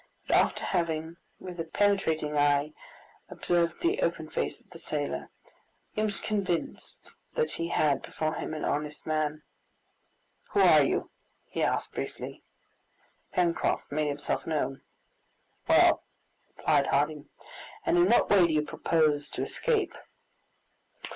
But 0.27 0.35
after 0.37 0.63
having 0.65 1.17
with 1.39 1.59
a 1.59 1.63
penetrating 1.63 2.35
eye 2.35 2.73
observed 3.29 3.81
the 3.83 4.01
open 4.01 4.31
face 4.31 4.59
of 4.59 4.67
the 4.71 4.79
sailor, 4.79 5.29
he 5.93 6.01
was 6.01 6.19
convinced 6.19 7.19
that 7.35 7.51
he 7.51 7.67
had 7.67 8.01
before 8.01 8.33
him 8.33 8.55
an 8.55 8.65
honest 8.65 9.05
man. 9.05 9.43
"Who 10.53 10.61
are 10.61 10.83
you?" 10.83 11.11
he 11.45 11.61
asked 11.61 11.91
briefly. 11.91 12.41
Pencroft 13.33 13.91
made 13.91 14.07
himself 14.07 14.47
known. 14.47 14.81
"Well," 15.69 16.01
replied 16.57 16.87
Harding, 16.87 17.29
"and 17.85 17.95
in 17.95 18.07
what 18.07 18.27
way 18.27 18.47
do 18.47 18.53
you 18.53 18.63
propose 18.63 19.29
to 19.29 19.43
escape?" 19.43 19.93